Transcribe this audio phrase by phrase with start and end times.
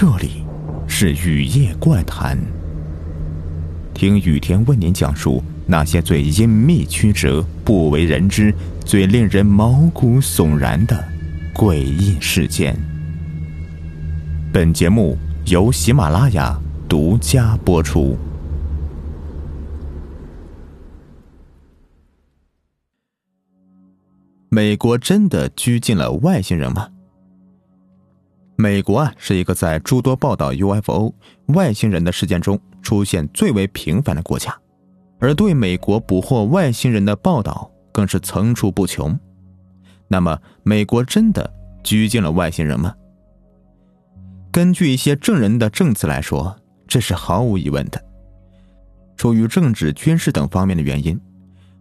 [0.00, 0.44] 这里
[0.86, 2.38] 是雨夜怪谈，
[3.92, 8.54] 听雨天为您讲述那些最隐秘曲折、不为人知、
[8.84, 11.04] 最令人毛骨悚然的
[11.52, 12.78] 诡异事件。
[14.52, 16.56] 本节目由喜马拉雅
[16.88, 18.16] 独家播出。
[24.48, 26.86] 美国真的拘禁了外星人吗？
[28.60, 31.14] 美国啊，是一个在诸多报道 UFO
[31.54, 34.52] 外星人的事件中出现最为频繁的国家，
[35.20, 39.16] 而对美国捕获外星人的报道更是层出不穷。
[40.08, 41.48] 那么，美国真的
[41.84, 42.92] 拘禁了外星人吗？
[44.50, 46.56] 根据一些证人的证词来说，
[46.88, 48.04] 这是毫无疑问的。
[49.16, 51.16] 出于政治、军事等方面的原因。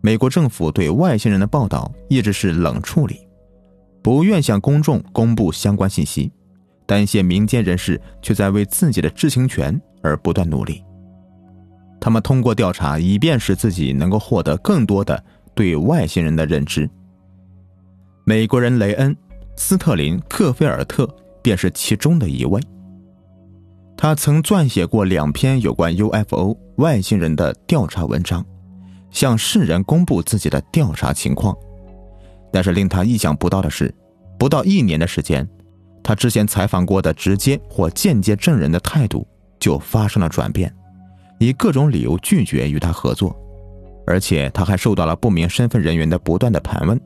[0.00, 3.28] 美国政府对外星人的报道一直是冷处理，
[4.02, 6.32] 不愿向公众公布相关信息，
[6.86, 10.82] 但一些民间人士却在为自己的知情权而不断努力。
[12.00, 15.22] 他们通过调查，以便使自己能够获得更多的
[15.54, 16.88] 对外星人的认知。
[18.24, 19.14] 美国人雷恩·
[19.56, 21.08] 斯特林·克菲尔特
[21.42, 22.60] 便是其中的一位。
[23.96, 28.44] 他曾撰写过两篇有关 UFO 外星人的调查文章。
[29.10, 31.56] 向世人公布自己的调查情况，
[32.52, 33.94] 但是令他意想不到的是，
[34.36, 35.48] 不到一年的时间，
[36.04, 39.26] 他之前采访过的直接或间接证人的态度
[39.58, 40.72] 就发生了转变，
[41.40, 43.34] 以各种理由拒绝与他合作，
[44.06, 47.00] 而且他还受到了不明身份人员的不断的盘问。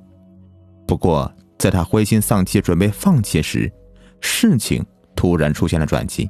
[0.84, 3.72] 不过，在他灰心丧气准备放弃时，
[4.20, 6.28] 事情突然出现了转机。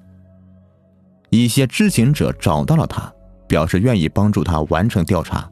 [1.31, 3.11] 一些知情者找到了他，
[3.47, 5.51] 表示愿意帮助他完成调查。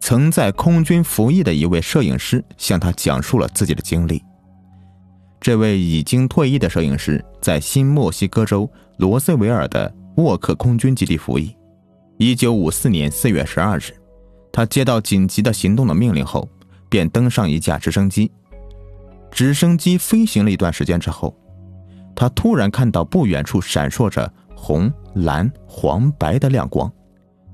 [0.00, 4.22] 曾在空军服役的一位摄影师向他讲述了自己的经历。
[5.46, 11.56] 这位已经退役的摄影师在新墨西哥州罗斯维尔的沃克空军基地服役。
[12.18, 13.94] 一九五四年四月十二日，
[14.50, 16.48] 他接到紧急的行动的命令后，
[16.88, 18.28] 便登上一架直升机。
[19.30, 21.32] 直升机飞行了一段时间之后，
[22.16, 26.92] 他突然看到不远处闪烁着红、蓝、黄、白的亮光。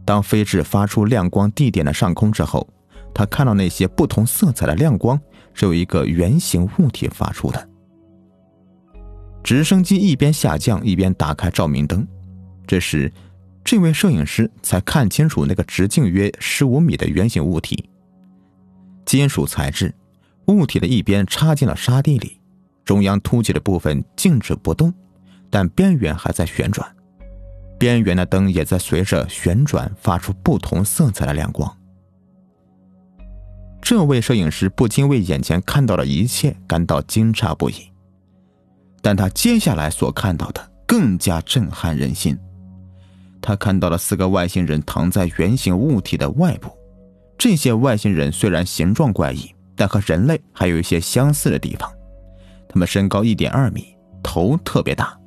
[0.06, 2.66] 当飞至发出亮光地点的上空之后，
[3.12, 5.20] 他看到那些不同色彩的亮光
[5.52, 7.68] 是由一个圆形物体发出的。
[9.42, 12.06] 直升机一边下降一边打开照明灯，
[12.66, 13.12] 这时，
[13.64, 17.88] 这位摄影师才看清楚那个直径约十五米的圆形物体。
[19.04, 19.92] 金属材质，
[20.46, 22.40] 物体的一边插进了沙地里，
[22.84, 24.92] 中央凸起的部分静止不动，
[25.50, 26.88] 但边缘还在旋转。
[27.78, 31.76] 边缘的灯也在随着旋转发出不同色彩的亮光。
[33.80, 37.91] 这位摄影师不禁为眼前看到的一切感到惊诧不已，
[39.02, 42.38] 但他接下来所看到的更加震撼人心。
[43.42, 46.70] 他看到了四个外星人躺在圆形物体的外部，
[47.36, 51.92] 这些外星人虽然形状怪异，但和人类还有一些相似的地方。
[52.68, 55.18] 他们身高一点二米，头特别大。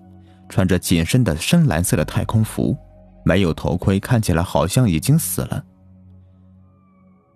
[0.47, 2.77] 穿着紧身的深蓝色的太空服，
[3.25, 5.61] 没有头盔，看起来好像已经死了。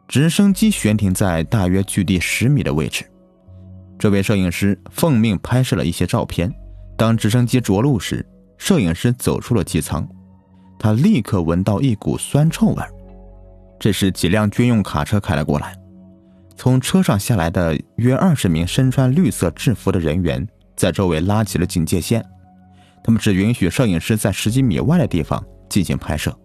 [0.07, 3.03] 直升机悬停在大约距地十米的位置。
[3.99, 6.51] 这位摄影师奉命拍摄了一些照片。
[6.95, 8.25] 当直升机着陆时，
[8.57, 10.07] 摄影师走出了机舱，
[10.79, 12.83] 他立刻闻到一股酸臭味。
[13.77, 15.75] 这时，几辆军用卡车开了过来，
[16.55, 20.45] 从车上下来的约二十名身穿绿色制服的人员
[20.75, 22.25] 在周围拉起了警戒线。
[23.03, 26.37] 他们只允许摄影师在十几米外的地方进行拍摄。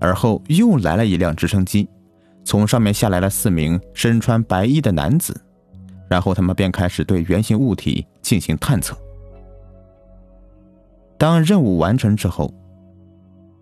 [0.00, 1.88] 而后又来了一辆直升机，
[2.44, 5.40] 从上面下来了四名身穿白衣的男子，
[6.10, 8.96] 然后他们便开始对圆形物体进行探测。
[11.16, 12.52] 当任务完成之后，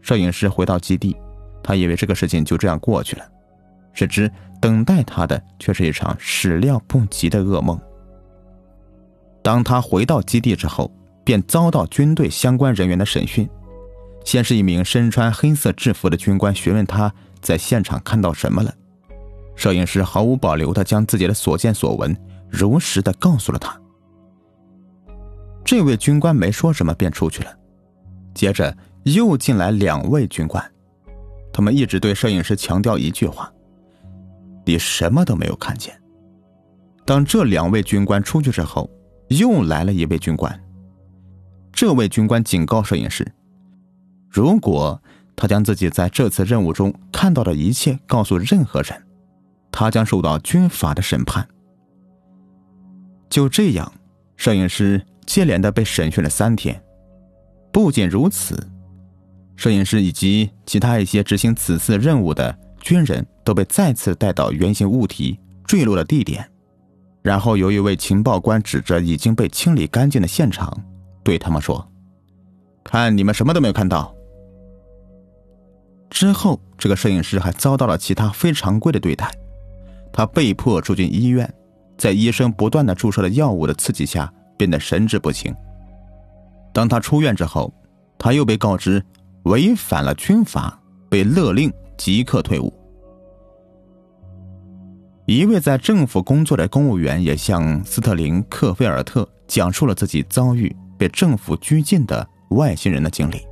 [0.00, 1.14] 摄影师回到基地，
[1.62, 3.25] 他以为这个事情就这样过去了，
[3.92, 4.31] 谁知
[4.62, 7.78] 等待他的却是一场始料不及的噩梦。
[9.42, 10.91] 当他回到基地之后，
[11.24, 13.47] 便遭到军队相关人员的审讯。
[14.24, 18.74] 先是一名身穿黑色制服的军官询问他在现场看到什么了，
[19.54, 22.16] 摄影师毫无保留地将自己的所见所闻
[22.50, 23.78] 如实的告诉了他。
[25.65, 27.54] 这位军官没说什么便出去了。
[28.34, 30.65] 接着又进来两位军官，
[31.53, 33.53] 他们一直对摄影师强调一句话
[34.65, 36.00] ：“你什么都没有看见。”
[37.04, 38.89] 当这两位军官出去之后，
[39.28, 40.59] 又来了一位军官。
[41.72, 43.27] 这位军官警告摄影师
[44.30, 45.03] ：“如果
[45.34, 49.03] 他将自己在这次任务中看到的一切告诉任何人，
[49.72, 51.47] 他将受到军法的审判。”
[53.28, 53.92] 就这样，
[54.36, 56.80] 摄影师接连的被审讯了三天。
[57.71, 58.59] 不仅如此，
[59.57, 66.48] 摄影师以及其他一些执行此次任务的军人都被再次带到圆形物体坠落的地点，
[67.22, 70.77] 然后由一位情报官指着已经被清理干净的现场，
[71.22, 71.86] 对他们说
[72.83, 74.15] ：“看你们什么都没有看到。”
[76.09, 79.30] 之后，这个摄影师还遭到了其他非常规的对待，
[80.10, 81.53] 他被迫住进医院，
[81.98, 85.54] 在医生不断的注射的药物的刺激下，变得神志不清。
[86.72, 87.72] 当他出院之后，
[88.16, 89.04] 他又被告知
[89.42, 90.80] 违反了军法，
[91.10, 92.72] 被勒令即刻退伍。
[95.27, 103.42] 一位在政府工作的公务员也向斯特林克菲尔特讲述了自己遭遇被政府拘禁的外星人的经历。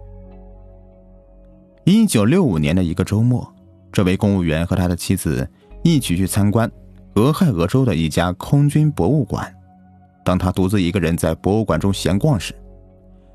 [1.85, 3.47] 一九六五年的一个周末，
[3.93, 5.47] 这位公务员和他的妻子
[5.83, 6.71] 一起去参观
[7.17, 9.51] 俄亥俄州的一家空军博物馆。
[10.23, 12.55] 当他独自一个人在博物馆中闲逛时，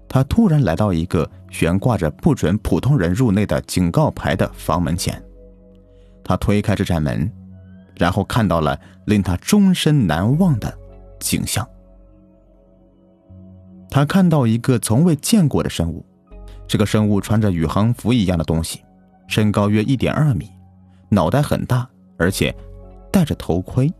[0.07, 5.21] 他突然来到一个悬挂着不准普通人入内的警告牌的房门前。
[6.23, 7.31] 他推开这扇门，
[7.95, 10.71] 然后看到了令他终身难忘的
[11.19, 11.67] 景象。
[13.89, 16.05] 他看到一个从未见过的生物。
[16.67, 18.81] 这个生物穿着宇航服一样的东西，
[19.27, 20.49] 身高约一点二米，
[21.09, 22.55] 脑袋很大，而且
[23.11, 23.91] 戴着头盔。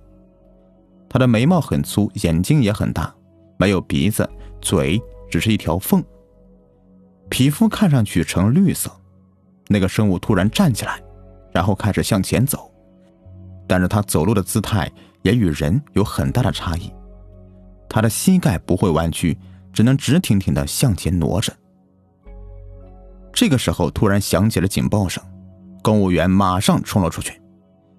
[1.09, 3.13] 他的眉毛很粗，眼睛也很大，
[3.57, 4.27] 没有鼻子，
[4.61, 6.03] 嘴只是一条缝。
[7.29, 8.89] 皮肤看上去呈绿色。
[9.67, 11.01] 那个生物突然站起来，
[11.53, 12.69] 然后开始向前走，
[13.67, 14.91] 但是他走路的姿态
[15.21, 16.91] 也与人有很大的差异。
[17.87, 19.37] 他的膝盖不会弯曲，
[19.71, 21.53] 只能直挺挺的向前挪着。
[23.33, 25.23] 这个时候，突然响起了警报声，
[25.81, 27.40] 公务员马上冲了出去。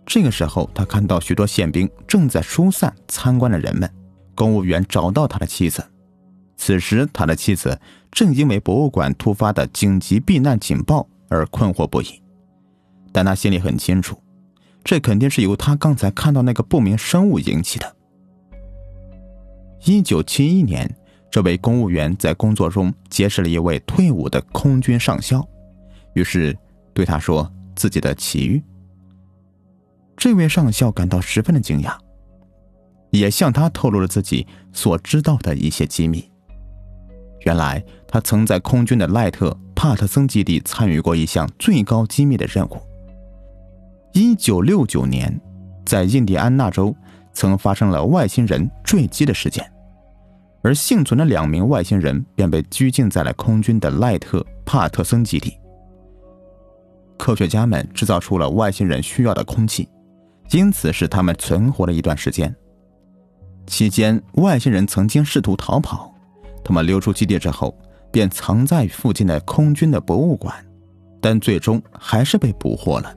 [0.05, 3.91] 这个时候，他看到许多宪兵正在疏散参观的人们。
[4.35, 5.85] 公务员找到他的妻子，
[6.57, 7.79] 此时他的妻子
[8.11, 12.23] 正因为博物馆突发的紧急避难警报而困惑不已，
[13.13, 14.19] 但他心里很清楚，
[14.83, 17.97] 这肯定是由他刚才看到那个不明生物引起的。
[19.85, 20.93] 一九七一年。
[21.31, 25.43] 这位公务员在工作中结识了一位退伍的空军上校，
[26.13, 26.55] 于是
[26.93, 28.63] 对他说自己的奇遇。
[30.23, 31.97] 这位上校感到十分的惊讶，
[33.11, 36.31] 也向他透露了自己所知道的一些机密。
[37.41, 42.77] 原来他曾在空军的赖特帕特森基地参与过一项最高机密的任务。
[44.13, 45.41] 一九六九年，
[45.85, 46.95] 在印第安纳州
[47.33, 49.69] 曾发生了外星人坠机的事件。
[50.63, 55.59] 而幸存的两名外星人便被拘禁在了空军的赖特帕特森基地。
[57.19, 59.89] 科学家们制造出了外星人需要的空气，
[60.53, 62.55] 因此使他们存活了一段时间。
[63.67, 66.13] 期间，外星人曾经试图逃跑，
[66.65, 67.77] 他们溜出基地之后，
[68.11, 70.55] 便藏在附近的空军的博物馆，
[71.21, 73.17] 但最终还是被捕获了。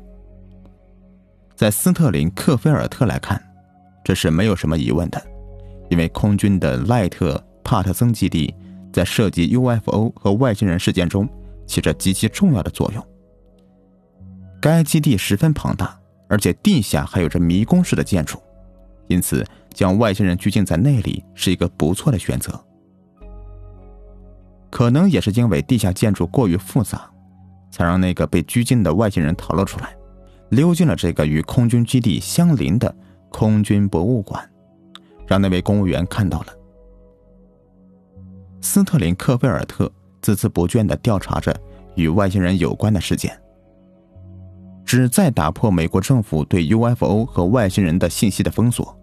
[1.55, 3.41] 在斯特林克菲尔特来看，
[4.03, 5.21] 这是没有什么疑问的。
[5.89, 8.53] 因为空军的赖特帕特森基地
[8.91, 11.29] 在涉及 UFO 和外星人事件中
[11.67, 13.07] 起着极其重要的作用。
[14.59, 15.95] 该基地十分庞大，
[16.27, 18.41] 而且地下还有着迷宫式的建筑，
[19.07, 22.59] 因此将外星人拘禁在那里是一个不错的选择。
[24.69, 27.09] 可能也是因为地下建筑过于复杂，
[27.71, 29.95] 才让那个被拘禁的外星人逃了出来，
[30.49, 32.93] 溜进了这个与空军基地相邻的
[33.29, 34.49] 空军博物馆。
[35.27, 36.47] 让那位公务员看到了。
[38.61, 39.91] 斯特林克菲尔特
[40.21, 41.55] 孜孜不倦地调查着
[41.95, 43.35] 与外星人有关的事件，
[44.85, 48.97] 旨在打破美国政府对 UFO 和外星人的信息的封锁，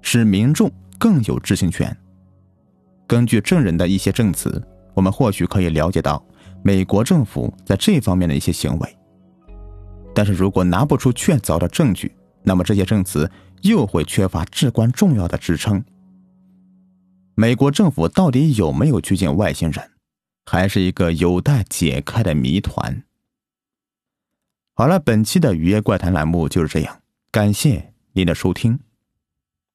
[0.00, 1.94] 使民众更有知情权。
[3.06, 4.62] 根据证人的一些证词，
[4.94, 6.24] 我们或许可以了解到
[6.62, 8.96] 美国政府在这方面的一些行为。
[10.14, 13.30] 但是如果拿不出确凿的证据，那么这些证词。
[13.62, 15.84] 又会缺乏至关重要的支撑。
[17.34, 19.90] 美国政府到底有没有拘禁外星人，
[20.46, 23.02] 还是一个有待解开的谜团。
[24.78, 27.00] 好了，本期的《雨夜怪谈》栏目就是这样，
[27.32, 28.78] 感谢您的收听。